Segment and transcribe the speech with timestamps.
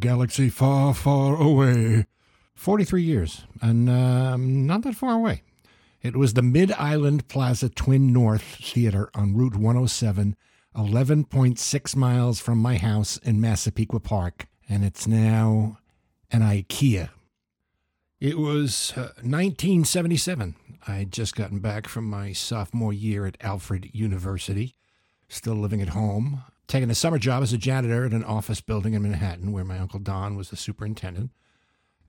[0.00, 2.06] galaxy far, far away.
[2.54, 5.42] 43 years, and um, not that far away.
[6.02, 10.36] It was the Mid Island Plaza Twin North Theater on Route 107,
[10.76, 15.78] 11.6 miles from my house in Massapequa Park, and it's now
[16.32, 17.10] an IKEA.
[18.20, 20.56] It was uh, 1977.
[20.86, 24.74] I had just gotten back from my sophomore year at Alfred University,
[25.28, 28.94] still living at home, taking a summer job as a janitor at an office building
[28.94, 31.30] in Manhattan where my Uncle Don was the superintendent.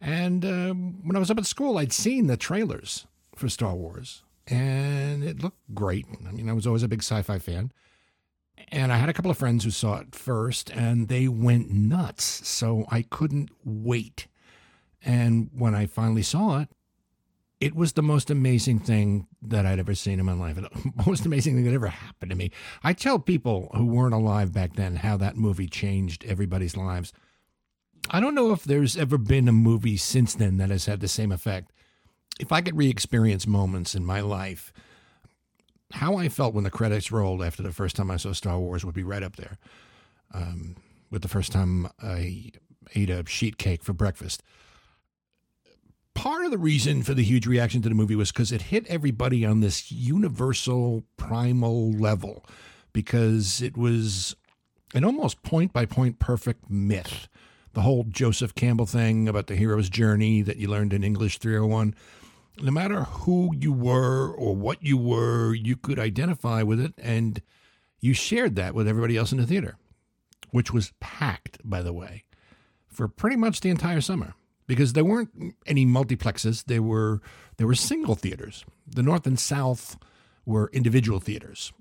[0.02, 4.24] And uh, when I was up at school, I'd seen the trailers for Star Wars,
[4.48, 6.06] and it looked great.
[6.28, 7.72] I mean, I was always a big sci fi fan.
[8.70, 12.48] And I had a couple of friends who saw it first, and they went nuts.
[12.48, 14.28] So I couldn't wait.
[15.04, 16.70] And when I finally saw it,
[17.60, 20.56] it was the most amazing thing that I'd ever seen in my life.
[20.56, 20.70] The
[21.06, 22.52] most amazing thing that ever happened to me.
[22.84, 27.12] I tell people who weren't alive back then how that movie changed everybody's lives.
[28.10, 31.08] I don't know if there's ever been a movie since then that has had the
[31.08, 31.72] same effect.
[32.40, 34.72] If I could re experience moments in my life,
[35.92, 38.86] how I felt when the credits rolled after the first time I saw Star Wars
[38.86, 39.58] would be right up there
[40.34, 40.78] um,
[41.12, 42.52] with the first time I
[42.96, 44.44] ate a sheet cake for breakfast.
[46.20, 48.86] Part of the reason for the huge reaction to the movie was because it hit
[48.88, 52.46] everybody on this universal primal level
[52.92, 54.36] because it was
[54.94, 57.30] an almost point by point perfect myth
[57.72, 61.96] the whole Joseph Campbell thing about the hero's journey that you learned in English 301.
[62.62, 67.42] No matter who you were or what you were, you could identify with it, and
[68.02, 69.78] you shared that with everybody else in the theater,
[70.52, 72.26] which was packed, by the way,
[72.88, 74.34] for pretty much the entire summer
[74.70, 76.64] because there weren't any multiplexes.
[76.66, 77.22] There were
[77.58, 78.64] there were single theaters.
[78.88, 79.98] The North and South
[80.46, 81.74] were individual theaters,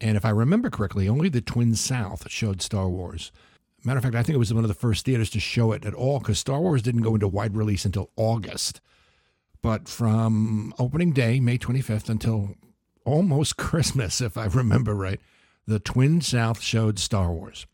[0.00, 3.32] and if I remember correctly, only the Twin South showed Star Wars.
[3.84, 5.84] Matter of fact, I think it was one of the first theaters to show it
[5.84, 8.80] at all because Star Wars didn't go into wide release until August.
[9.60, 12.54] But from opening day, May 25th, until
[13.04, 15.20] almost Christmas, if I remember right,
[15.66, 17.66] the Twin South showed Star Wars.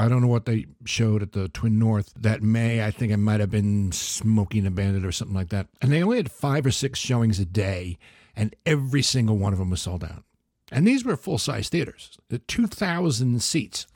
[0.00, 2.84] I don't know what they showed at the Twin North that May.
[2.84, 5.68] I think it might have been Smokey and the Bandit or something like that.
[5.82, 7.98] And they only had five or six showings a day,
[8.34, 10.24] and every single one of them was sold out.
[10.72, 13.86] And these were full size theaters, the 2,000 seats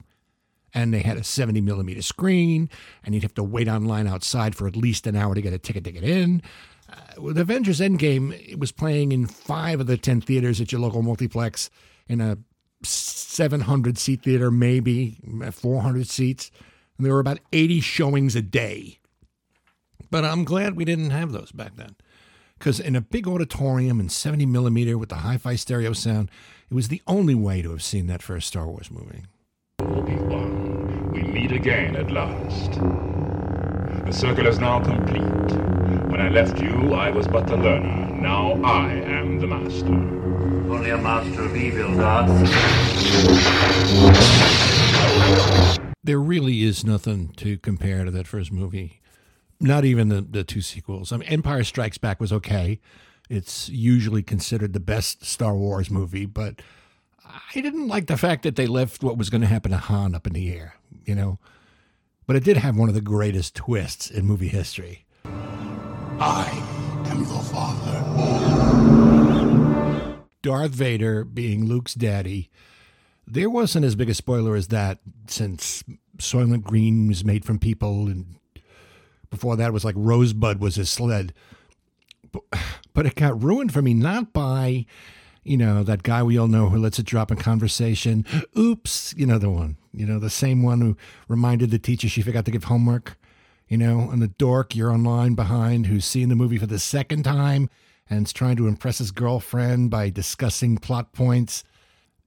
[0.74, 2.68] and they had a 70 millimeter screen,
[3.04, 5.58] and you'd have to wait online outside for at least an hour to get a
[5.58, 6.42] ticket to get in.
[6.90, 10.80] Uh, with Avengers Endgame, it was playing in five of the 10 theaters at your
[10.80, 11.70] local multiplex
[12.08, 12.38] in a
[12.84, 15.18] 700 seat theater, maybe
[15.50, 16.50] 400 seats.
[16.96, 18.98] And there were about 80 showings a day.
[20.10, 21.96] But I'm glad we didn't have those back then.
[22.58, 26.30] Because in a big auditorium in 70 millimeter with the hi fi stereo sound,
[26.70, 29.24] it was the only way to have seen that first Star Wars movie.
[29.80, 33.13] Obi-Wan, we meet again at last.
[34.04, 35.22] The circle is now complete.
[36.10, 38.14] When I left you, I was but the learner.
[38.14, 39.86] Now I am the master.
[39.86, 42.28] Only a master of evil, Darth.
[46.02, 49.00] There really is nothing to compare to that first movie.
[49.58, 51.10] Not even the, the two sequels.
[51.10, 52.80] I mean, Empire Strikes Back was okay.
[53.30, 56.60] It's usually considered the best Star Wars movie, but
[57.24, 60.14] I didn't like the fact that they left what was going to happen to Han
[60.14, 60.74] up in the air,
[61.06, 61.38] you know.
[62.26, 65.04] But it did have one of the greatest twists in movie history.
[65.24, 66.48] I
[67.06, 68.00] am your father.
[70.42, 72.50] Darth Vader being Luke's daddy.
[73.26, 75.82] There wasn't as big a spoiler as that since
[76.18, 78.36] Soylent Green was made from people, and
[79.30, 81.32] before that was like Rosebud was his sled.
[82.92, 84.86] But it got ruined for me not by
[85.44, 88.24] you know, that guy we all know who lets it drop in conversation.
[88.58, 90.96] Oops, you know, the one, you know, the same one who
[91.28, 93.16] reminded the teacher she forgot to give homework,
[93.68, 97.22] you know, and the dork you're online behind who's seeing the movie for the second
[97.22, 97.68] time
[98.08, 101.64] and is trying to impress his girlfriend by discussing plot points.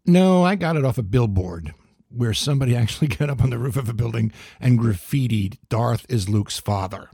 [0.05, 1.73] No, I got it off a billboard
[2.09, 6.29] where somebody actually got up on the roof of a building and graffitied Darth is
[6.29, 7.09] Luke's father.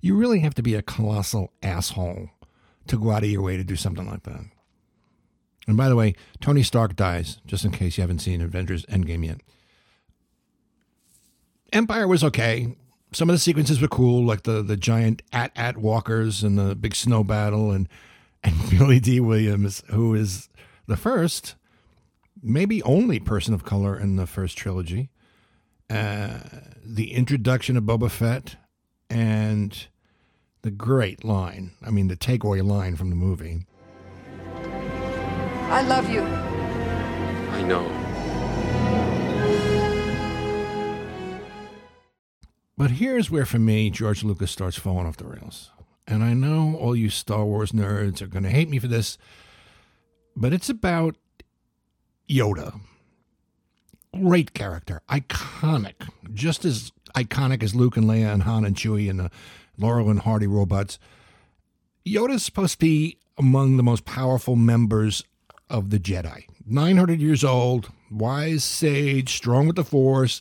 [0.00, 2.30] You really have to be a colossal asshole
[2.88, 4.44] to go out of your way to do something like that.
[5.66, 9.26] And by the way, Tony Stark dies, just in case you haven't seen Avengers Endgame
[9.26, 9.40] yet.
[11.72, 12.76] Empire was okay.
[13.12, 16.74] Some of the sequences were cool, like the, the giant at at walkers and the
[16.74, 17.88] big snow battle, and
[18.42, 20.48] and Billy Dee Williams, who is
[20.86, 21.56] the first,
[22.42, 25.10] maybe only person of color in the first trilogy.
[25.90, 26.38] Uh,
[26.84, 28.56] the introduction of Boba Fett,
[29.10, 29.86] and
[30.62, 31.72] the great line.
[31.84, 33.66] I mean, the takeaway line from the movie.
[35.68, 36.22] I love you.
[36.22, 38.06] I know.
[42.78, 45.70] But here's where, for me, George Lucas starts falling off the rails.
[46.06, 49.18] And I know all you Star Wars nerds are going to hate me for this,
[50.36, 51.16] but it's about
[52.30, 52.78] Yoda.
[54.14, 59.18] Great character, iconic, just as iconic as Luke and Leia and Han and Chewie and
[59.18, 59.30] the
[59.76, 60.98] Laurel and Hardy robots.
[62.06, 65.24] Yoda's supposed to be among the most powerful members
[65.68, 66.44] of the Jedi.
[66.66, 70.40] 900 years old, wise sage, strong with the Force,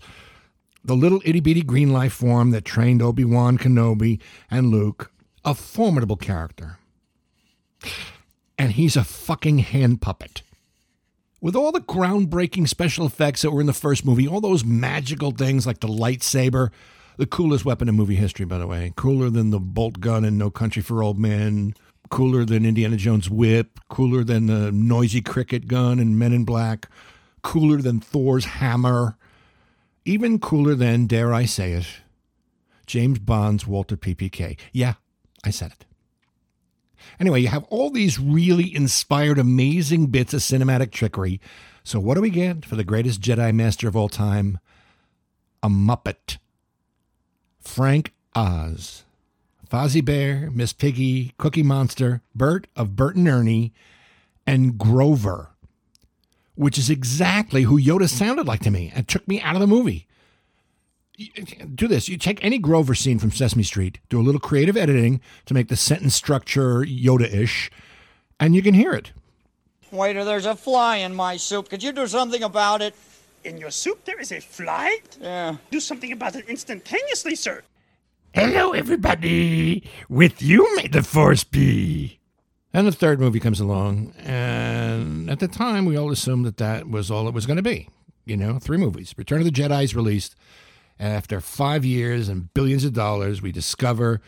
[0.83, 4.19] the little itty bitty green life form that trained Obi Wan Kenobi
[4.50, 5.12] and Luke.
[5.44, 6.77] A formidable character.
[8.57, 10.42] And he's a fucking hand puppet.
[11.42, 15.31] With all the groundbreaking special effects that were in the first movie, all those magical
[15.31, 16.71] things like the lightsaber,
[17.18, 20.38] the coolest weapon in movie history, by the way, cooler than the bolt gun in
[20.38, 21.75] No Country for Old Men,
[22.10, 26.90] cooler than Indiana Jones' whip, cooler than the noisy cricket gun in Men in Black,
[27.42, 29.18] cooler than Thor's hammer,
[30.06, 31.88] even cooler than, dare I say it,
[32.86, 34.57] James Bond's Walther PPK.
[34.72, 34.94] Yeah,
[35.44, 35.86] I said it.
[37.19, 41.40] Anyway, you have all these really inspired, amazing bits of cinematic trickery.
[41.84, 44.60] So, what do we get for the greatest Jedi Master of all time?
[45.62, 46.38] A Muppet.
[47.60, 49.05] Frank Oz.
[49.75, 53.74] Fozzie Bear, Miss Piggy, Cookie Monster, Bert of Bert and Ernie,
[54.48, 55.50] and Grover,
[56.56, 59.68] which is exactly who Yoda sounded like to me and took me out of the
[59.68, 60.07] movie.
[61.75, 62.07] Do this.
[62.07, 65.68] You take any Grover scene from Sesame Street, do a little creative editing to make
[65.68, 67.69] the sentence structure Yoda ish,
[68.39, 69.12] and you can hear it.
[69.92, 71.68] Waiter, there's a fly in my soup.
[71.68, 72.95] Could you do something about it?
[73.44, 75.00] In your soup there is a fly?
[75.19, 75.57] Yeah.
[75.69, 77.62] Do something about it instantaneously, sir.
[78.36, 79.90] Hello, everybody.
[80.10, 82.20] With you may the force be.
[82.74, 86.90] And the third movie comes along, and at the time, we all assumed that that
[86.90, 87.88] was all it was going to be.
[88.26, 89.14] You know, three movies.
[89.18, 90.36] Return of the Jedi is released.
[91.00, 94.20] And after five years and billions of dollars, we discover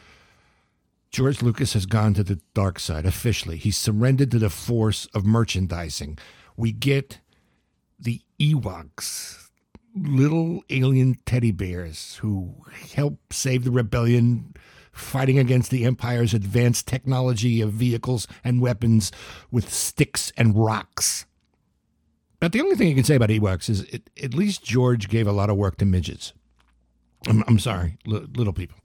[1.11, 3.57] George Lucas has gone to the dark side officially.
[3.57, 6.17] He's surrendered to the force of merchandising.
[6.55, 7.19] We get
[7.99, 9.46] the Ewoks,
[10.03, 12.55] little alien teddy bears who
[12.93, 14.53] help save the rebellion
[14.91, 19.11] fighting against the Empire's advanced technology of vehicles and weapons
[19.51, 21.25] with sticks and rocks.
[22.39, 25.27] But the only thing you can say about Ewoks is it, at least George gave
[25.27, 26.33] a lot of work to midgets.
[27.27, 28.77] I'm, I'm sorry, li- little people.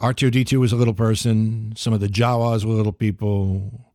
[0.00, 1.72] R2D2 was a little person.
[1.76, 3.92] Some of the Jawas were little people.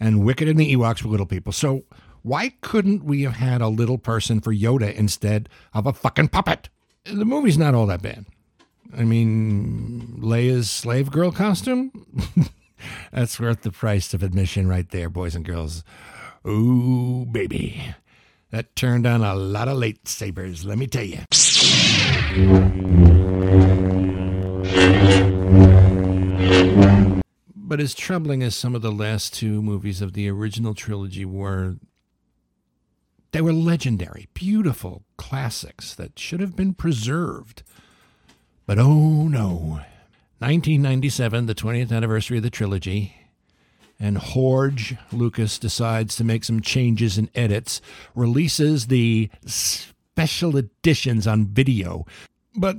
[0.00, 1.52] And Wicket and the Ewoks were little people.
[1.52, 1.84] So
[2.22, 6.68] why couldn't we have had a little person for Yoda instead of a fucking puppet?
[7.04, 8.26] The movie's not all that bad.
[8.96, 11.92] I mean, Leia's slave girl costume?
[13.12, 15.84] That's worth the price of admission right there, boys and girls.
[16.46, 17.94] Ooh, baby.
[18.50, 21.18] That turned on a lot of lightsabers, let me tell you.
[27.54, 31.76] But as troubling as some of the last two movies of the original trilogy were,
[33.32, 37.62] they were legendary, beautiful classics that should have been preserved.
[38.66, 39.80] But oh no.
[40.40, 43.14] 1997, the 20th anniversary of the trilogy,
[43.98, 47.80] and Jorge Lucas decides to make some changes and edits,
[48.14, 52.06] releases the special editions on video.
[52.54, 52.76] But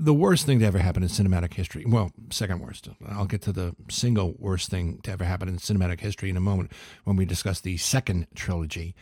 [0.00, 2.88] the worst thing to ever happen in cinematic history, well, second worst.
[3.06, 6.40] I'll get to the single worst thing to ever happen in cinematic history in a
[6.40, 6.72] moment
[7.04, 8.94] when we discuss the second trilogy,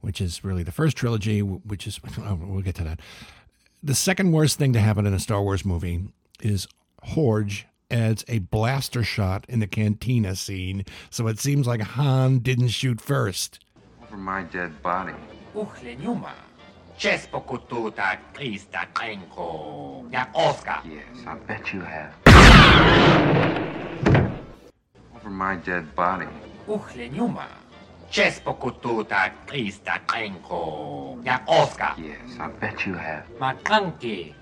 [0.00, 3.00] which is really the first trilogy, which is, oh, we'll get to that.
[3.82, 6.08] The second worst thing to happen in a Star Wars movie
[6.40, 6.66] is
[7.02, 12.68] Jorge adds a blaster shot in the cantina scene, so it seems like Han didn't
[12.68, 13.60] shoot first.
[14.02, 15.12] Over my dead body.
[16.96, 16.98] Uchleniuma.
[16.98, 20.04] Chespokututa Krista Krenko.
[20.10, 20.80] Jak Oscar.
[20.84, 22.12] Yes, I bet you have.
[25.14, 26.26] Over my dead body.
[26.66, 27.46] Uchleniuma.
[28.10, 31.18] Chespokututa Krista Krenko.
[31.22, 31.94] Jak Oscar.
[31.98, 33.24] Yes, I bet you have.
[33.38, 34.34] Makanki.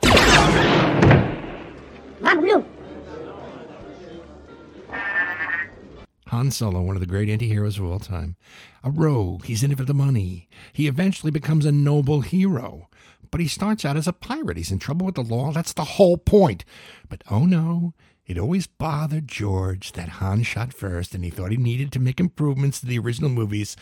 [6.34, 8.34] Han Solo, one of the great anti-heroes of all time.
[8.82, 10.48] A rogue, he's in it for the money.
[10.72, 12.88] He eventually becomes a noble hero.
[13.30, 14.56] But he starts out as a pirate.
[14.56, 15.52] He's in trouble with the law.
[15.52, 16.64] That's the whole point.
[17.08, 17.94] But oh no,
[18.26, 22.18] it always bothered George that Han shot first and he thought he needed to make
[22.18, 23.76] improvements to the original movies.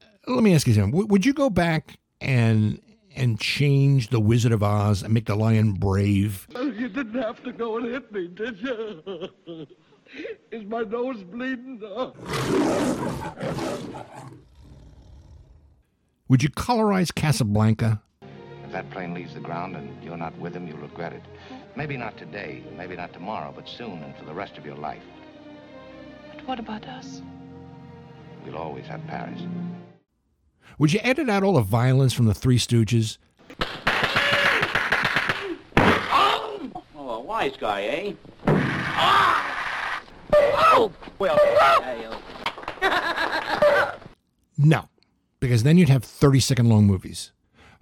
[0.00, 1.06] Uh, let me ask you something.
[1.06, 2.80] Would you go back and
[3.14, 6.48] and change the Wizard of Oz and make the lion brave?
[6.54, 9.66] Oh, you didn't have to go and hit me, did you?
[10.50, 11.80] Is my nose bleeding?
[16.28, 18.02] Would you colorize Casablanca?
[18.64, 21.22] If that plane leaves the ground and you're not with him, you'll regret it.
[21.76, 25.02] Maybe not today, maybe not tomorrow, but soon and for the rest of your life.
[26.34, 27.22] But what about us?
[28.44, 29.40] We'll always have Paris.
[30.78, 33.18] Would you edit out all the violence from the Three Stooges?
[36.96, 38.12] Oh, a wise guy, eh?
[44.58, 44.88] No,
[45.40, 47.32] because then you'd have 30 second long movies.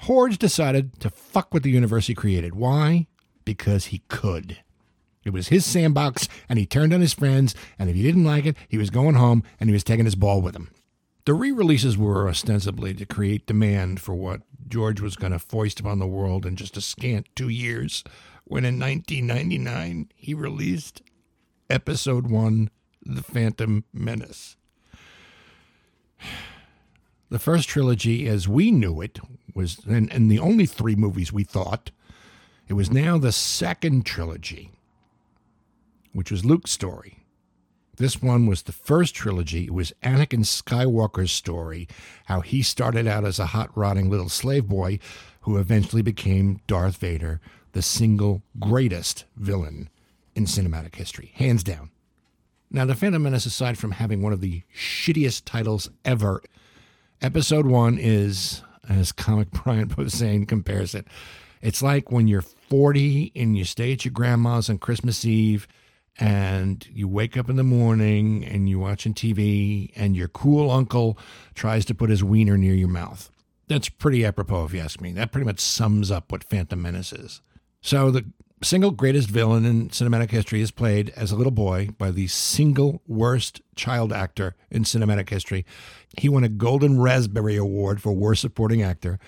[0.01, 2.55] Horge decided to fuck with the universe he created.
[2.55, 3.07] Why?
[3.45, 4.59] Because he could.
[5.25, 8.47] It was his sandbox, and he turned on his friends, and if he didn't like
[8.47, 10.71] it, he was going home and he was taking his ball with him.
[11.27, 15.81] The re releases were ostensibly to create demand for what George was going to foist
[15.81, 18.03] upon the world in just a scant two years,
[18.45, 21.03] when in 1999 he released
[21.71, 22.69] Episode 1
[23.07, 24.57] The Phantom Menace.
[27.29, 29.21] The first trilogy, as we knew it,
[29.55, 31.93] was, and, and the only three movies we thought,
[32.67, 34.73] it was now the second trilogy,
[36.13, 37.19] which was Luke's story.
[37.99, 39.67] This one was the first trilogy.
[39.67, 41.87] It was Anakin Skywalker's story,
[42.25, 44.99] how he started out as a hot rodding little slave boy
[45.43, 47.41] who eventually became Darth Vader,
[47.73, 49.89] the single greatest villain
[50.35, 51.91] in cinematic history, hands down.
[52.71, 56.43] Now, The Phantom Menace, aside from having one of the shittiest titles ever,
[57.21, 61.07] episode one is, as Comic Brian Posehn compares it,
[61.63, 65.67] it's like when you're 40 and you stay at your grandma's on Christmas Eve
[66.19, 71.19] and you wake up in the morning and you're watching TV and your cool uncle
[71.55, 73.31] tries to put his wiener near your mouth.
[73.69, 75.13] That's pretty apropos, if you ask me.
[75.13, 77.41] That pretty much sums up what Phantom Menace is.
[77.81, 78.27] So, the
[78.63, 83.03] single greatest villain in cinematic history is played as a little boy by the single
[83.07, 85.65] worst child actor in cinematic history.
[86.19, 89.19] He won a Golden Raspberry Award for Worst Supporting Actor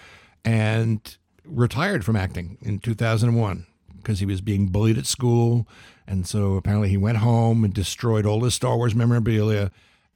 [0.44, 5.66] and retired from acting in 2001 because he was being bullied at school.
[6.06, 9.70] And so apparently he went home and destroyed all his Star Wars memorabilia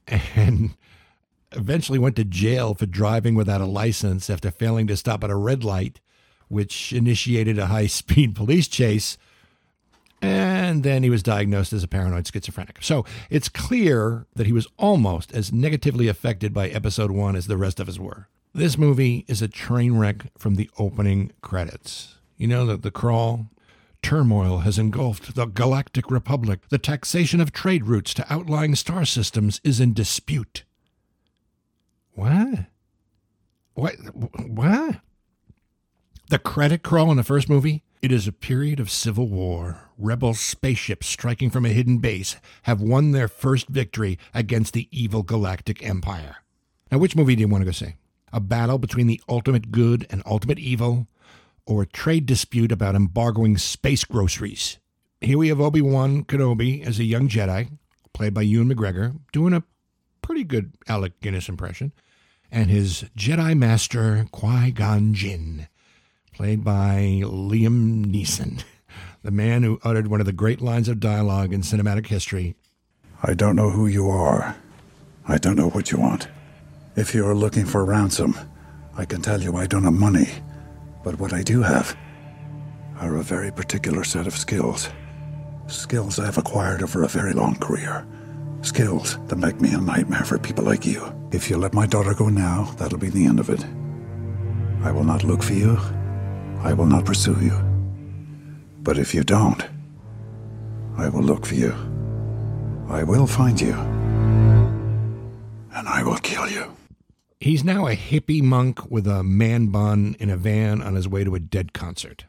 [0.06, 0.74] and
[1.52, 5.36] eventually went to jail for driving without a license after failing to stop at a
[5.36, 6.00] red light,
[6.48, 9.18] which initiated a high speed police chase.
[10.22, 12.78] And then he was diagnosed as a paranoid schizophrenic.
[12.80, 17.58] So it's clear that he was almost as negatively affected by episode one as the
[17.58, 18.28] rest of us were.
[18.54, 22.16] This movie is a train wreck from the opening credits.
[22.38, 23.50] You know, the, the crawl,
[24.02, 26.60] Turmoil has engulfed the Galactic Republic.
[26.70, 30.64] The taxation of trade routes to outlying star systems is in dispute.
[32.12, 32.66] What?
[33.74, 33.94] What?
[34.48, 35.00] What?
[36.28, 37.84] The credit crawl in the first movie?
[38.02, 39.90] It is a period of civil war.
[39.96, 45.22] Rebel spaceships striking from a hidden base have won their first victory against the evil
[45.22, 46.36] Galactic Empire.
[46.90, 47.94] Now, which movie do you want to go see?
[48.32, 51.08] A battle between the ultimate good and ultimate evil?
[51.66, 54.78] or a trade dispute about embargoing space groceries.
[55.20, 57.70] Here we have Obi Wan Kenobi as a young Jedi,
[58.12, 59.64] played by Ewan McGregor, doing a
[60.22, 61.92] pretty good Alec Guinness impression,
[62.50, 65.68] and his Jedi Master Qui Gon Jinn,
[66.36, 68.62] played by Liam Neeson,
[69.22, 72.54] the man who uttered one of the great lines of dialogue in cinematic history.
[73.22, 74.54] I don't know who you are.
[75.26, 76.28] I don't know what you want.
[76.94, 78.38] If you are looking for ransom,
[78.98, 80.28] I can tell you I don't have money.
[81.02, 81.96] But what I do have
[83.00, 84.90] are a very particular set of skills.
[85.68, 88.06] Skills I've acquired over a very long career.
[88.60, 91.02] Skills that make me a nightmare for people like you.
[91.32, 93.64] If you let my daughter go now, that'll be the end of it.
[94.82, 95.78] I will not look for you.
[96.62, 97.56] I will not pursue you.
[98.82, 99.64] But if you don't,
[100.96, 101.74] I will look for you.
[102.88, 103.74] I will find you.
[105.74, 106.76] And I will kill you.
[107.40, 111.24] He's now a hippie monk with a man bun in a van on his way
[111.24, 112.24] to a dead concert.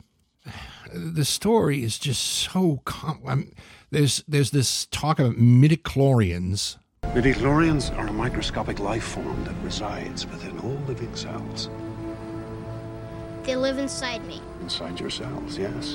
[0.94, 3.52] The story is just so com- I'm,
[3.92, 6.78] there's there's this talk about midichlorians.
[7.08, 11.70] Midichlorians are a microscopic life form that resides within all living cells.
[13.48, 14.42] They live inside me.
[14.60, 15.94] Inside yourselves, yes.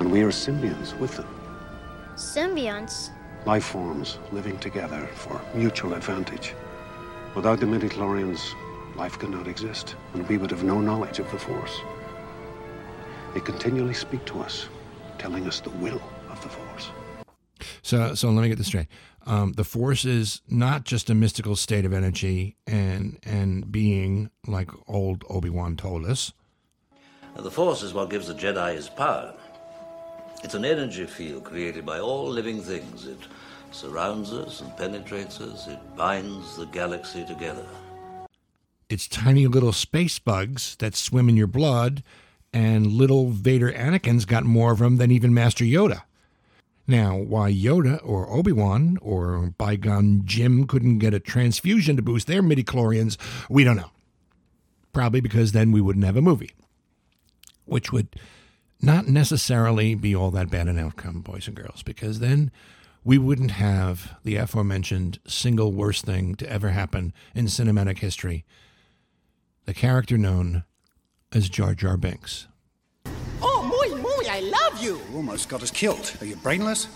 [0.00, 1.26] And we are symbionts with them.
[2.14, 3.08] Symbionts?
[3.46, 6.54] Life forms living together for mutual advantage.
[7.34, 8.52] Without the midichlorians,
[8.96, 11.80] life could not exist, and we would have no knowledge of the Force.
[13.32, 14.68] They continually speak to us,
[15.16, 16.90] telling us the will of the Force.
[17.80, 18.88] So, so let me get this straight.
[19.24, 24.68] Um, the Force is not just a mystical state of energy and and being, like
[24.86, 26.34] old Obi Wan told us.
[27.36, 29.34] The Force is what gives the Jedi his power.
[30.42, 33.06] It's an energy field created by all living things.
[33.06, 33.18] It
[33.70, 35.66] surrounds us and penetrates us.
[35.66, 37.66] It binds the galaxy together.
[38.88, 42.02] It's tiny little space bugs that swim in your blood
[42.52, 46.02] and little Vader Anakin's got more of them than even Master Yoda.
[46.86, 52.26] Now, why Yoda or Obi Wan or bygone Jim couldn't get a transfusion to boost
[52.26, 53.16] their midichlorians,
[53.48, 53.90] we don't know.
[54.92, 56.52] Probably because then we wouldn't have a movie,
[57.64, 58.08] which would
[58.80, 62.50] not necessarily be all that bad an outcome, boys and girls, because then
[63.02, 68.44] we wouldn't have the aforementioned single worst thing to ever happen in cinematic history
[69.66, 70.64] the character known
[71.32, 72.46] as Jar Jar Binks.
[73.40, 75.00] Oh, muy, muy, I love you.
[75.10, 76.16] You almost got us killed.
[76.20, 76.88] Are you brainless?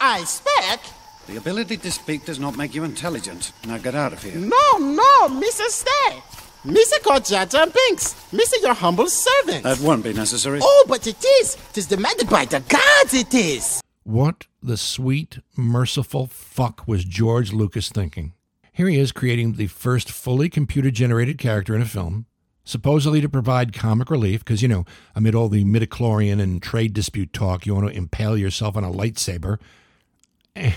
[0.00, 0.80] I speak.
[1.26, 3.52] The ability to speak does not make you intelligent.
[3.66, 4.36] Now get out of here.
[4.36, 5.84] No, no, Mrs.
[5.84, 6.22] Stay.
[6.64, 7.02] Mr.
[7.02, 8.14] called Jar Jar Binks.
[8.32, 8.62] Mr.
[8.62, 9.64] Your humble servant.
[9.64, 10.60] That won't be necessary.
[10.62, 11.58] Oh, but it is.
[11.74, 13.82] Tis demanded by the gods, it is.
[14.02, 18.32] What the sweet, merciful fuck was George Lucas thinking?
[18.72, 22.24] Here he is creating the first fully computer generated character in a film,
[22.64, 27.34] supposedly to provide comic relief, because, you know, amid all the midichlorian and trade dispute
[27.34, 29.58] talk, you want to impale yourself on a lightsaber.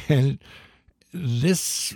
[0.09, 0.39] And
[1.13, 1.95] this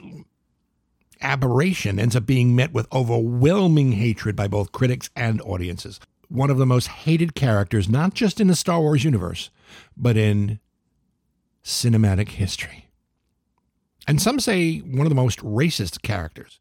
[1.22, 6.00] aberration ends up being met with overwhelming hatred by both critics and audiences.
[6.30, 9.50] One of the most hated characters, not just in the Star Wars universe,
[9.98, 10.60] but in
[11.64, 12.88] cinematic history.
[14.08, 16.60] And some say one of the most racist characters,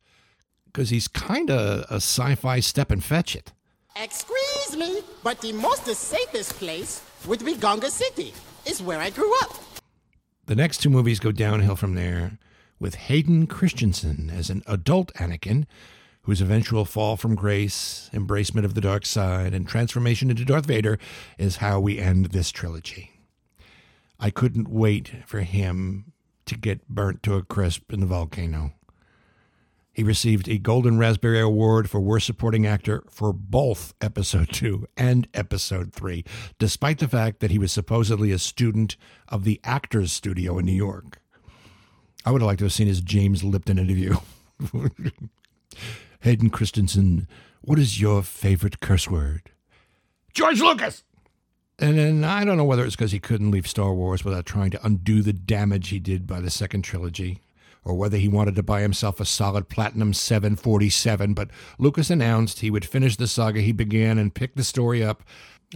[0.66, 3.52] because he's kind of a sci fi step and fetch it.
[3.96, 8.32] Excuse me, but the most safest place would be Gunga City.
[8.66, 9.52] is where I grew up.
[10.46, 12.38] The next two movies go downhill from there,
[12.80, 15.66] with Hayden Christensen as an adult Anakin,
[16.22, 20.98] whose eventual fall from grace, embracement of the dark side, and transformation into Darth Vader
[21.38, 23.12] is how we end this trilogy.
[24.18, 26.12] I couldn't wait for him
[26.46, 28.72] to get burnt to a crisp in the volcano.
[29.92, 35.26] He received a Golden Raspberry Award for Worst Supporting Actor for both Episode 2 and
[35.34, 36.24] Episode 3,
[36.58, 38.96] despite the fact that he was supposedly a student
[39.28, 41.20] of the Actors Studio in New York.
[42.24, 44.16] I would have liked to have seen his James Lipton interview.
[46.20, 47.26] Hayden Christensen,
[47.62, 49.50] what is your favorite curse word?
[50.34, 51.02] George Lucas!
[51.78, 54.70] And then I don't know whether it's because he couldn't leave Star Wars without trying
[54.72, 57.40] to undo the damage he did by the second trilogy,
[57.84, 61.32] or whether he wanted to buy himself a solid Platinum 747.
[61.32, 65.22] But Lucas announced he would finish the saga he began and pick the story up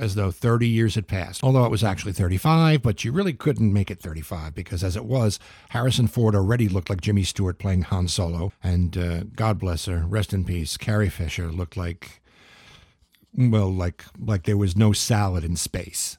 [0.00, 1.42] as though 30 years had passed.
[1.44, 5.04] Although it was actually 35, but you really couldn't make it 35 because as it
[5.04, 5.38] was,
[5.70, 10.04] Harrison Ford already looked like Jimmy Stewart playing Han Solo, and uh, God bless her,
[10.06, 12.20] rest in peace, Carrie Fisher looked like
[13.36, 16.18] well, like like there was no salad in space.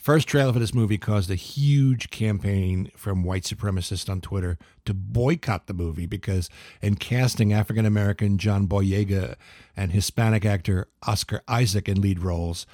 [0.00, 4.94] First trailer for this movie caused a huge campaign from white supremacists on Twitter to
[4.94, 6.48] boycott the movie because
[6.80, 9.34] in casting African American John Boyega
[9.76, 12.66] and Hispanic actor Oscar Isaac in lead roles,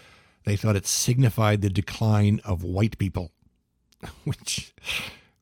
[0.45, 3.33] they thought it signified the decline of white people,
[4.25, 4.73] which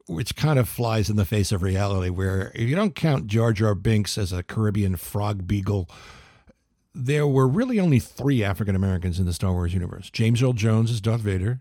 [0.06, 2.08] which kind of flies in the face of reality.
[2.08, 5.90] Where if you don't count Jar Jar Binks as a Caribbean frog beagle
[6.94, 10.90] there were really only three African Americans in the Star Wars universe James Earl Jones
[10.90, 11.58] as Darth Vader.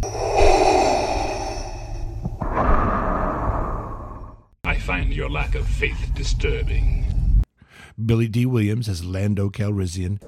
[4.63, 7.43] I find your lack of faith disturbing.
[8.05, 10.21] Billy Dee Williams as Lando Calrissian.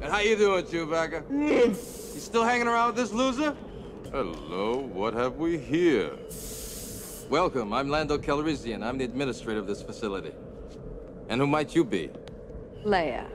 [0.00, 1.24] And how you doing, Chewbacca?
[1.30, 1.74] you
[2.20, 3.56] still hanging around with this loser?
[4.10, 6.12] Hello, what have we here?
[7.28, 8.82] Welcome, I'm Lando Calrissian.
[8.82, 10.32] I'm the administrator of this facility.
[11.28, 12.10] And who might you be?
[12.84, 13.26] Leia.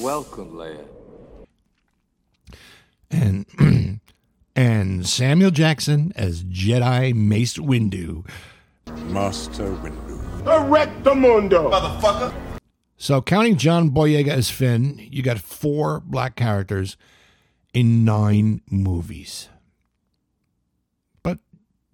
[0.00, 0.84] Welcome, Leia.
[3.10, 3.46] And
[4.56, 8.28] and Samuel Jackson as Jedi Mace Windu.
[9.06, 10.42] Master Windu.
[10.42, 11.70] Erectamundo!
[11.70, 12.34] Motherfucker!
[12.96, 16.96] So counting John Boyega as Finn, you got four black characters
[17.72, 19.48] in nine movies.
[21.22, 21.38] But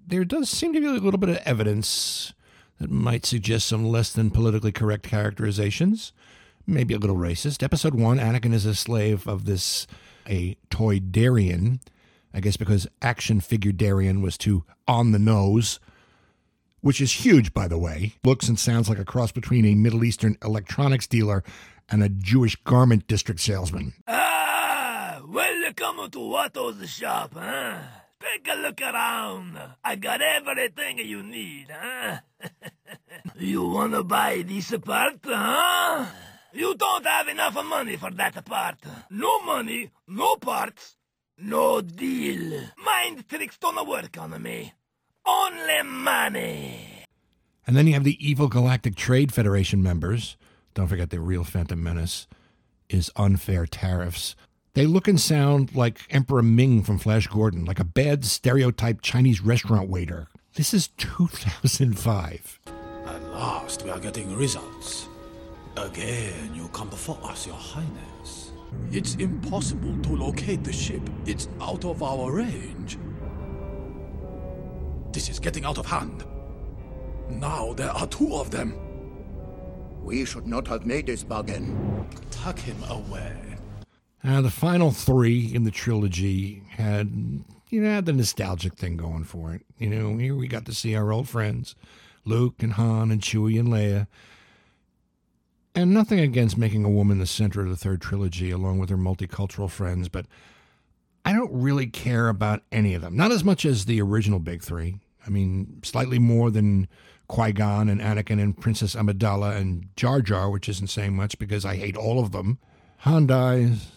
[0.04, 2.32] there does seem to be a little bit of evidence
[2.78, 6.12] that might suggest some less than politically correct characterizations
[6.70, 7.62] maybe a little racist.
[7.62, 9.86] Episode one, Anakin is a slave of this
[10.28, 11.80] a Toydarian.
[12.32, 15.80] I guess because action figure Darien was too on the nose,
[16.80, 18.14] which is huge, by the way.
[18.24, 21.42] Looks and sounds like a cross between a Middle Eastern electronics dealer
[21.88, 23.94] and a Jewish garment district salesman.
[24.06, 27.78] Ah, welcome to Watto's shop, huh?
[28.20, 29.58] Take a look around.
[29.82, 32.18] I got everything you need, huh?
[33.36, 36.06] you wanna buy this part, huh?
[36.52, 38.76] You don't have enough money for that part.
[39.08, 40.96] No money, no parts,
[41.38, 42.62] no deal.
[42.84, 44.74] Mind tricks don't work on me.
[45.24, 47.04] Only money.
[47.66, 50.36] And then you have the evil Galactic Trade Federation members.
[50.74, 52.26] Don't forget the real Phantom Menace
[52.88, 54.34] is unfair tariffs.
[54.74, 59.40] They look and sound like Emperor Ming from Flash Gordon, like a bad stereotyped Chinese
[59.40, 60.28] restaurant waiter.
[60.54, 62.60] This is 2005.
[63.06, 65.09] At last, we are getting results.
[65.80, 68.52] Again, you come before us, Your Highness.
[68.92, 71.00] It's impossible to locate the ship.
[71.24, 72.98] It's out of our range.
[75.10, 76.24] This is getting out of hand.
[77.30, 78.74] Now there are two of them.
[80.02, 82.06] We should not have made this bargain.
[82.30, 83.36] Tuck him away.
[84.22, 87.10] Uh, the final three in the trilogy had,
[87.70, 89.62] you know, had the nostalgic thing going for it.
[89.78, 91.74] You know, here we got to see our old friends,
[92.26, 94.08] Luke and Han and Chewie and Leia.
[95.74, 98.96] And nothing against making a woman the center of the third trilogy along with her
[98.96, 100.26] multicultural friends, but
[101.24, 103.16] I don't really care about any of them.
[103.16, 104.96] Not as much as the original big three.
[105.24, 106.88] I mean, slightly more than
[107.28, 111.64] Qui Gon and Anakin and Princess Amidala and Jar Jar, which isn't saying much because
[111.64, 112.58] I hate all of them.
[112.98, 113.92] Han dies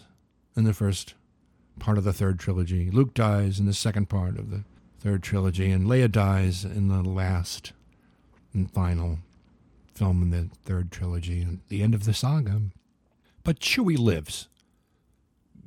[0.56, 1.14] in the first
[1.80, 2.90] part of the third trilogy.
[2.90, 4.62] Luke dies in the second part of the
[5.00, 7.72] third trilogy, and Leia dies in the last
[8.52, 9.18] and final
[9.94, 12.60] film in the third trilogy, and the end of the saga.
[13.42, 14.48] But Chewie lives,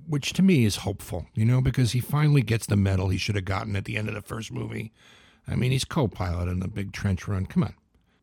[0.08, 3.36] which to me is hopeful, you know, because he finally gets the medal he should
[3.36, 4.92] have gotten at the end of the first movie.
[5.48, 7.46] I mean, he's co pilot in the big trench run.
[7.46, 7.76] Come on.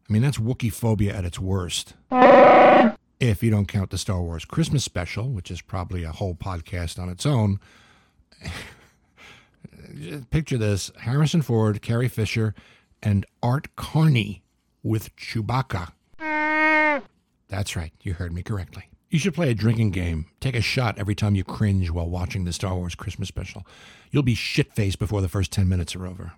[0.09, 1.95] I mean, that's Wookiee phobia at its worst.
[3.21, 6.99] If you don't count the Star Wars Christmas special, which is probably a whole podcast
[6.99, 7.59] on its own.
[10.31, 12.55] Picture this Harrison Ford, Carrie Fisher,
[13.03, 14.43] and Art Carney
[14.83, 15.93] with Chewbacca.
[17.55, 18.88] That's right, you heard me correctly.
[19.11, 20.27] You should play a drinking game.
[20.40, 23.64] Take a shot every time you cringe while watching the Star Wars Christmas special.
[24.11, 26.33] You'll be shit faced before the first 10 minutes are over.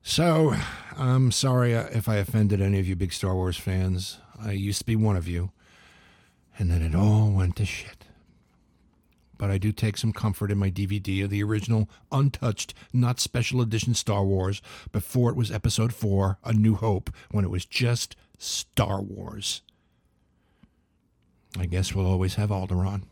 [0.00, 0.54] So,
[0.96, 4.16] I'm sorry uh, if I offended any of you big Star Wars fans.
[4.42, 5.50] I used to be one of you,
[6.58, 8.06] and then it all went to shit.
[9.36, 13.60] But I do take some comfort in my DVD of the original, untouched, not special
[13.60, 18.16] edition Star Wars before it was Episode 4, A New Hope, when it was just
[18.40, 19.60] Star Wars.
[21.58, 23.02] I guess we'll always have Alderaan.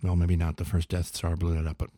[0.00, 0.58] Well, maybe not.
[0.58, 1.90] The first Death Star blew it up, but.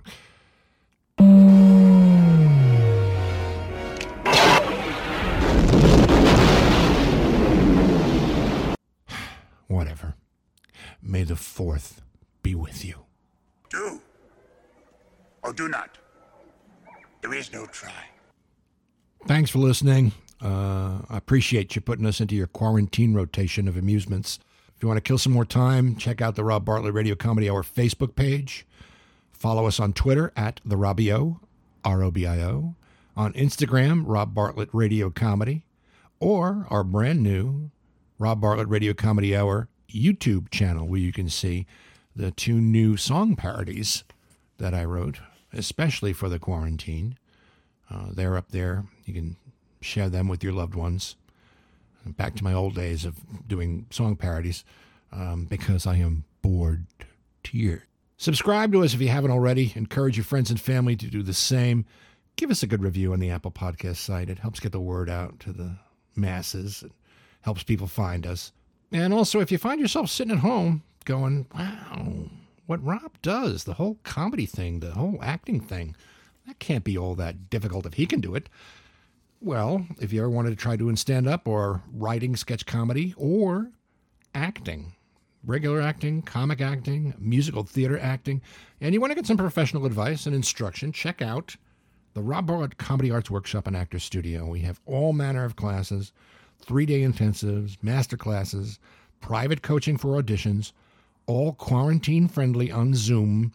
[9.67, 10.15] Whatever.
[11.03, 12.01] May the fourth
[12.43, 13.01] be with you.
[13.69, 14.01] Do
[15.43, 15.99] or do not.
[17.21, 18.07] There is no try.
[19.27, 20.13] Thanks for listening.
[20.43, 24.39] Uh, I appreciate you putting us into your quarantine rotation of amusements.
[24.77, 27.49] If you want to kill some more time, check out the Rob Bartlett Radio Comedy
[27.49, 28.67] Hour Facebook page.
[29.33, 31.41] Follow us on Twitter at the Robio,
[31.85, 32.75] R O B I O.
[33.17, 35.65] On Instagram, Rob Bartlett Radio Comedy.
[36.21, 37.71] Or our brand new
[38.19, 41.67] Rob Bartlett Radio Comedy Hour YouTube channel where you can see
[42.15, 44.05] the two new song parodies
[44.59, 45.21] that I wrote,
[45.53, 47.19] especially for the quarantine.
[47.91, 48.85] Uh, they're up there.
[49.05, 49.37] You can
[49.87, 51.17] share them with your loved ones.
[52.05, 53.17] Back to my old days of
[53.49, 54.65] doing song parodies
[55.13, 57.07] um, because I am bored to
[57.43, 57.83] tears.
[58.19, 59.73] Subscribe to us if you haven't already.
[59.75, 61.85] Encourage your friends and family to do the same.
[62.37, 64.31] Give us a good review on the Apple Podcast site.
[64.31, 65.77] It helps get the word out to the
[66.15, 66.83] masses.
[66.83, 66.93] It
[67.43, 68.53] helps people find us.
[68.93, 72.31] And also, if you find yourself sitting at home going, wow,
[72.67, 75.95] what Rob does, the whole comedy thing, the whole acting thing,
[76.47, 78.49] that can't be all that difficult if he can do it.
[79.41, 83.71] Well, if you ever wanted to try doing stand up or writing sketch comedy or
[84.35, 84.95] acting,
[85.45, 88.41] regular acting, comic acting, musical theater acting,
[88.81, 91.57] and you want to get some professional advice and instruction, check out
[92.15, 94.47] the Rob Bartlett Comedy Arts Workshop and Actor Studio.
[94.47, 96.13] We have all manner of classes,
[96.59, 98.79] three day intensives, master classes,
[99.21, 100.73] private coaching for auditions,
[101.27, 103.53] all quarantine friendly on Zoom.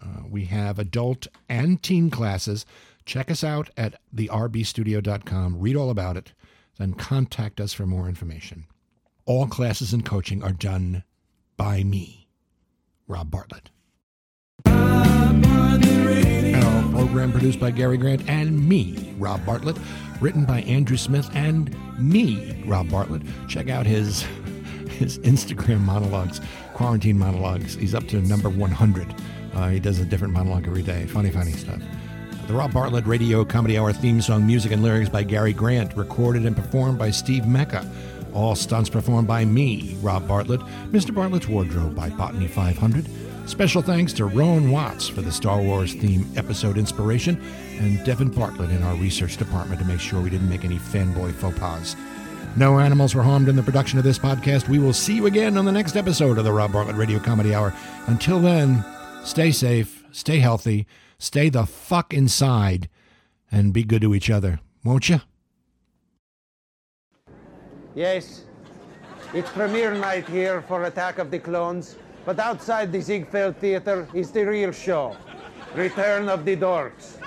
[0.00, 2.66] Uh, we have adult and teen classes.
[3.04, 5.58] Check us out at therbstudio.com.
[5.60, 6.32] Read all about it.
[6.78, 8.66] Then contact us for more information.
[9.24, 11.04] All classes and coaching are done
[11.56, 12.28] by me,
[13.06, 13.70] Rob Bartlett.
[16.54, 19.76] Our program produced by Gary Grant and me, Rob Bartlett.
[20.20, 23.22] Written by Andrew Smith and me, Rob Bartlett.
[23.48, 24.22] Check out his
[24.88, 26.40] his Instagram monologues,
[26.74, 27.74] quarantine monologues.
[27.74, 29.14] He's up to number 100.
[29.54, 31.06] Uh, he does a different monologue every day.
[31.06, 31.80] Funny, funny stuff.
[32.52, 36.44] The Rob Bartlett Radio Comedy Hour theme song, music and lyrics by Gary Grant, recorded
[36.44, 37.82] and performed by Steve Mecca.
[38.34, 40.60] All stunts performed by me, Rob Bartlett.
[40.90, 41.14] Mr.
[41.14, 43.06] Bartlett's Wardrobe by Botany 500.
[43.48, 47.42] Special thanks to Rowan Watts for the Star Wars theme episode inspiration,
[47.78, 51.32] and Devin Bartlett in our research department to make sure we didn't make any fanboy
[51.32, 51.96] faux pas.
[52.54, 54.68] No animals were harmed in the production of this podcast.
[54.68, 57.54] We will see you again on the next episode of the Rob Bartlett Radio Comedy
[57.54, 57.72] Hour.
[58.08, 58.84] Until then,
[59.24, 60.86] stay safe, stay healthy,
[61.22, 62.88] stay the fuck inside,
[63.50, 65.20] and be good to each other, won't you?
[67.94, 68.42] Yes,
[69.32, 74.32] it's premiere night here for Attack of the Clones, but outside the Ziegfeld Theater is
[74.32, 75.16] the real show
[75.76, 77.18] Return of the Dorks.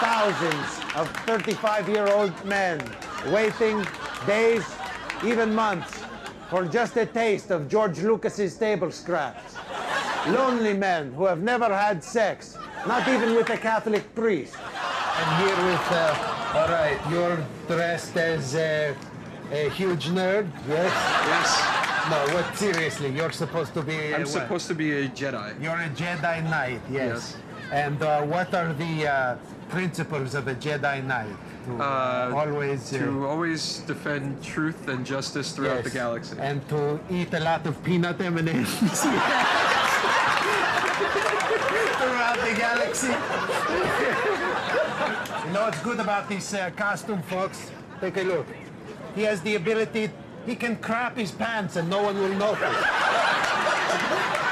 [0.00, 2.80] Thousands of 35 year old men
[3.26, 3.86] waiting
[4.26, 4.64] days,
[5.22, 6.02] even months,
[6.48, 9.56] for just a taste of George Lucas's table scraps.
[10.28, 12.56] Lonely men who have never had sex,
[12.86, 14.54] not even with a Catholic priest.
[15.18, 18.94] And here with, uh, all right, you're dressed as uh,
[19.50, 20.92] a huge nerd, yes?
[21.26, 21.82] Yes.
[22.10, 24.14] No, what, seriously, you're supposed to be.
[24.14, 24.28] I'm what?
[24.28, 25.60] supposed to be a Jedi.
[25.60, 27.36] You're a Jedi Knight, yes.
[27.36, 27.36] Yes.
[27.72, 29.36] And uh, what are the uh,
[29.70, 31.34] principles of a Jedi Knight?
[31.66, 32.92] To Uh, always.
[32.94, 36.36] uh, to always defend truth and justice throughout the yes, galaxy.
[36.38, 39.02] And to eat a lot of peanut M&Ms.
[42.06, 43.08] throughout the galaxy.
[45.46, 47.70] you know what's good about this uh, costume, folks?
[48.00, 48.46] Take a look.
[49.16, 50.10] He has the ability,
[50.44, 52.76] he can crap his pants and no one will notice.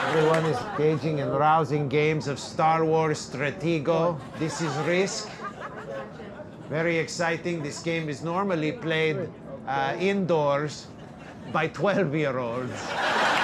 [0.09, 4.19] Everyone is engaging in rousing games of Star Wars Stratego.
[4.38, 5.29] This is Risk.
[6.69, 7.62] Very exciting.
[7.62, 9.29] This game is normally played
[9.69, 10.88] uh, indoors
[11.53, 12.73] by 12 year olds.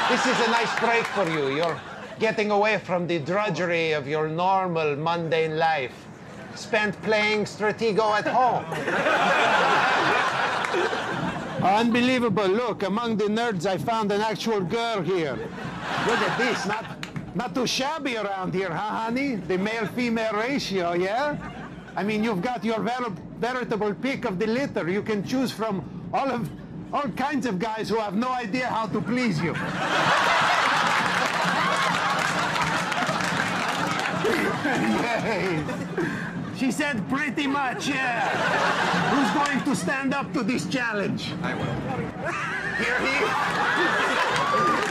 [0.09, 1.55] This is a nice break for you.
[1.55, 1.81] You're
[2.21, 6.07] getting away from the drudgery of your normal, mundane life,
[6.55, 8.65] spent playing Stratego at home.
[11.65, 12.47] Unbelievable.
[12.47, 15.37] Look, among the nerds, I found an actual girl here.
[16.07, 16.67] Look at this.
[16.67, 16.85] Not,
[17.35, 19.37] not too shabby around here, huh, honey?
[19.37, 21.37] The male-female ratio, yeah?
[21.97, 24.89] I mean, you've got your ver- veritable pick of the litter.
[24.91, 26.51] You can choose from all of
[26.93, 29.55] all kinds of guys who have no idea how to please you.
[34.65, 35.65] Yay.
[36.61, 38.29] She said pretty much, yeah.
[39.09, 41.33] Who's going to stand up to this challenge?
[41.43, 41.65] I will.
[42.77, 43.15] Here he.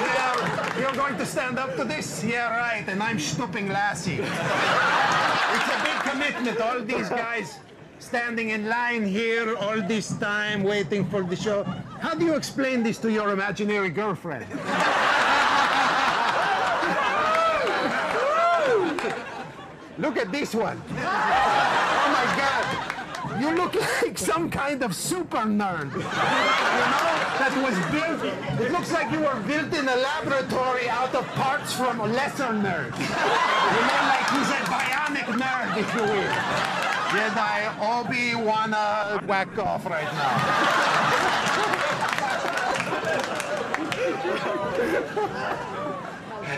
[0.02, 2.24] Yeah, you're going to stand up to this?
[2.24, 2.84] Yeah, right.
[2.88, 4.16] And I'm stooping Lassie.
[4.16, 6.60] It's a big commitment.
[6.60, 7.60] All these guys
[8.00, 11.64] standing in line here all this time waiting for the show.
[12.02, 14.48] How do you explain this to your imaginary girlfriend?
[20.00, 20.82] Look at this one.
[20.92, 23.42] Oh my God.
[23.42, 25.92] You look like some kind of super nerd.
[25.92, 26.10] You know,
[27.40, 28.24] that was built.
[28.62, 32.48] It looks like you were built in a laboratory out of parts from a lesser
[32.48, 32.98] nerds.
[32.98, 33.10] You
[33.88, 36.80] know, like he's a bionic nerd, if you will.
[37.10, 40.90] Jedi Obi wanna uh, whack off right now.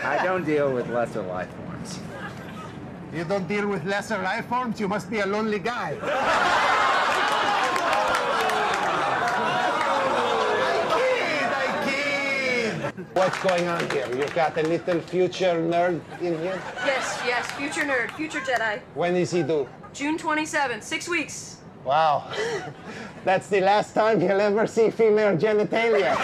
[0.04, 2.00] I don't deal with lesser life forms.
[3.14, 4.80] You don't deal with lesser life forms?
[4.80, 5.98] You must be a lonely guy.
[6.02, 6.08] I
[10.96, 13.06] kid, I kid.
[13.14, 14.08] What's going on here?
[14.16, 16.62] You've got a little future nerd in here?
[16.86, 18.80] Yes, yes, future nerd, future Jedi.
[18.94, 19.68] When is he due?
[19.92, 21.58] June 27, six weeks.
[21.84, 22.32] Wow.
[23.26, 26.16] That's the last time you'll ever see female genitalia.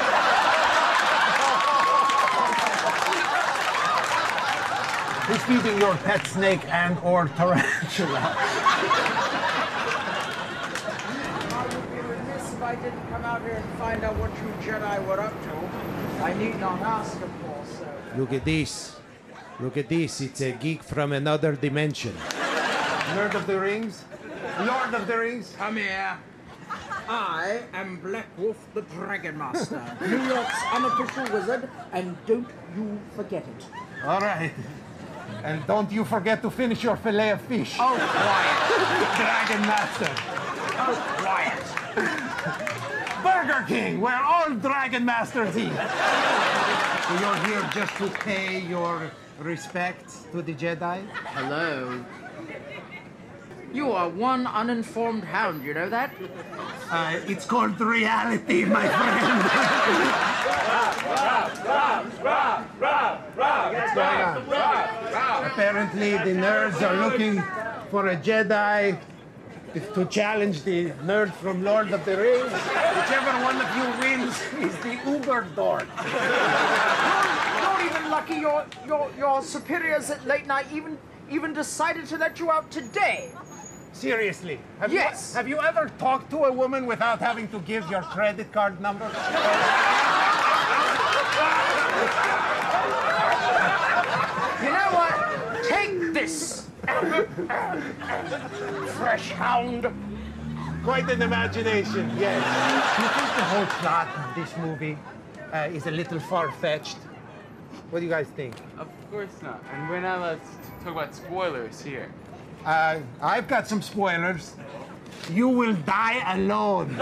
[5.28, 8.34] Who's feeding your pet snake and or tarantula?
[11.52, 14.48] I would be remiss if I didn't come out here and find out what you
[14.64, 16.24] Jedi were up to.
[16.24, 17.88] I need not ask, of course, so.
[18.16, 18.96] Look at this.
[19.60, 20.22] Look at this.
[20.22, 22.16] It's a geek from another dimension.
[23.18, 24.06] Lord of the Rings?
[24.62, 25.54] Lord of the Rings?
[25.58, 26.18] Come here.
[27.10, 33.44] I am Black Wolf the Dragon Master, New York's unofficial wizard, and don't you forget
[33.44, 33.66] it.
[34.06, 34.54] All right.
[35.44, 37.78] And don't you forget to finish your fillet of fish.
[37.80, 39.18] Oh, quiet.
[39.18, 40.12] Dragon Master.
[40.80, 41.64] Oh, quiet.
[43.24, 45.72] Burger King, where all Dragon Masters eat.
[47.08, 51.08] So you're here just to pay your respects to the Jedi?
[51.10, 52.04] Hello.
[53.74, 56.14] You are one uninformed hound, you know that?
[56.90, 59.44] Uh, it's called reality, my friend.
[63.74, 64.97] What's going on?
[65.58, 67.42] Apparently, the nerds are looking
[67.90, 68.96] for a Jedi
[69.96, 72.52] to challenge the nerd from Lord of the Rings.
[72.52, 75.88] Whichever one of you wins is the Uber dork.
[75.98, 80.96] Not even lucky your, your, your superiors at late night even,
[81.28, 83.32] even decided to let you out today.
[83.94, 84.60] Seriously.
[84.80, 85.32] Have Yes.
[85.32, 88.80] You, have you ever talked to a woman without having to give your credit card
[88.80, 89.06] number?
[94.64, 95.18] You know what?
[96.28, 96.68] Take this.
[98.98, 99.88] Fresh hound.
[100.84, 102.44] Quite an imagination, yes.
[102.96, 104.98] Do you think the whole plot of this movie
[105.54, 106.98] uh, is a little far-fetched?
[107.90, 108.56] What do you guys think?
[108.78, 109.64] Of course not.
[109.74, 112.12] And we're not allowed to talk about spoilers here.
[112.66, 114.56] Uh, I've got some spoilers.
[115.32, 116.90] You will die alone.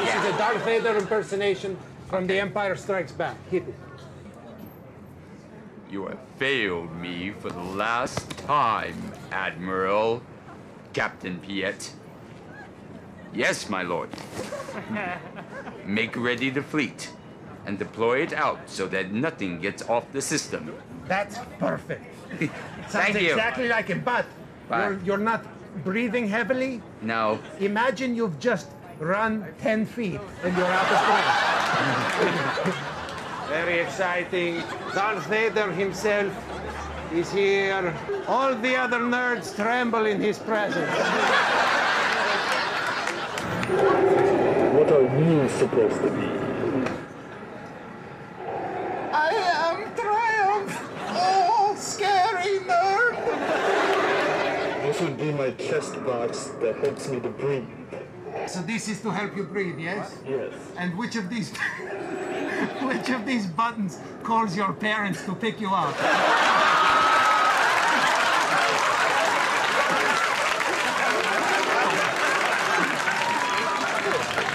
[0.00, 1.76] this is a Darth Vader impersonation
[2.08, 3.36] from The Empire Strikes Back.
[3.50, 3.74] Hit it.
[5.92, 8.96] You have failed me for the last time,
[9.30, 10.22] Admiral.
[10.94, 11.90] Captain Piett.
[13.34, 14.08] Yes, my lord.
[15.84, 17.10] Make ready the fleet
[17.66, 20.74] and deploy it out so that nothing gets off the system.
[21.08, 22.06] That's perfect.
[22.40, 22.52] Sounds
[22.88, 23.32] Thank you.
[23.32, 24.24] exactly like it, but
[24.70, 24.86] Bye.
[24.86, 25.44] you're, you're not
[25.84, 26.80] breathing heavily.
[27.02, 27.38] No.
[27.60, 32.88] Imagine you've just run 10 feet and you're out of breath.
[33.52, 34.62] Very exciting.
[34.94, 36.32] Darth Vader himself
[37.12, 37.94] is here.
[38.26, 40.90] All the other nerds tremble in his presence.
[44.72, 46.30] What are you supposed to be?
[49.12, 49.30] I
[49.68, 50.72] am Triumph.
[51.10, 53.16] Oh, scary nerd.
[54.82, 57.68] This would be my chest box that helps me to breathe.
[58.46, 60.16] So this is to help you breathe, yes?
[60.26, 60.54] Yes.
[60.78, 61.52] And which of these
[62.82, 65.94] which of these buttons calls your parents to pick you up?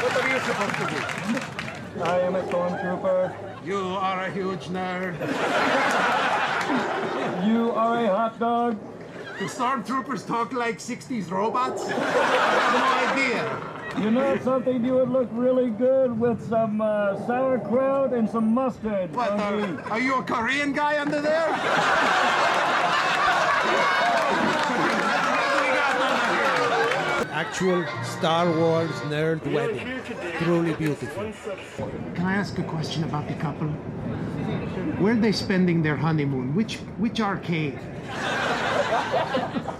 [0.01, 2.01] What are you supposed to be?
[2.01, 3.65] I am a stormtrooper.
[3.65, 5.15] You are a huge nerd.
[7.45, 8.77] You are a hot dog.
[9.39, 11.83] Do stormtroopers talk like 60s robots?
[11.87, 13.76] I have no idea.
[13.99, 14.85] You know something?
[14.85, 19.15] You would look really good with some uh, sauerkraut and some mustard.
[19.15, 21.47] What, on are, are you a Korean guy under there?
[27.31, 30.01] Actual Star Wars nerd wedding.
[30.43, 31.31] Truly beautiful.
[32.13, 33.67] Can I ask a question about the couple?
[34.99, 36.53] Where are they spending their honeymoon?
[36.53, 37.79] Which which arcade?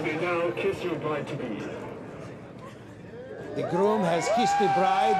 [0.00, 1.62] You may now kiss your bride to be.
[3.56, 5.18] The groom has kissed the bride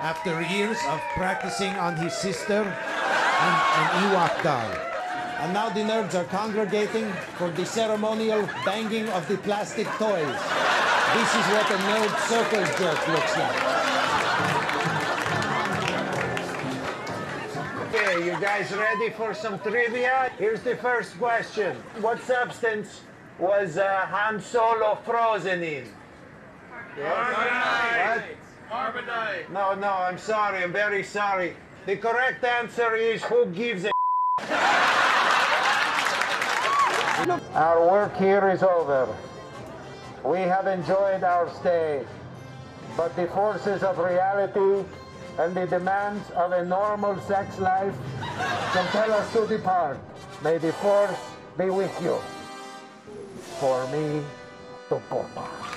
[0.00, 4.70] after years of practicing on his sister and an Ewok doll.
[5.40, 10.38] And now the nerds are congregating for the ceremonial banging of the plastic toys.
[11.12, 13.80] This is what a nerd circle jerk looks like.
[17.88, 20.30] Okay, you guys ready for some trivia?
[20.38, 21.76] Here's the first question.
[22.00, 23.00] What substance
[23.40, 25.88] was uh, Han Solo frozen in?
[27.00, 28.22] What?
[28.70, 29.50] Carbonite.
[29.50, 30.62] No, no, I'm sorry.
[30.62, 31.56] I'm very sorry.
[31.86, 33.90] The correct answer is who gives a
[37.54, 39.08] Our work here is over.
[40.24, 42.04] We have enjoyed our stay,
[42.96, 44.84] but the forces of reality
[45.38, 47.94] and the demands of a normal sex life
[48.72, 49.98] compel us to depart.
[50.44, 51.16] May the force
[51.56, 52.18] be with you.
[53.58, 54.22] For me,
[54.90, 55.69] to Popa.